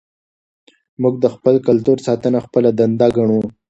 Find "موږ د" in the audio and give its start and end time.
1.01-1.25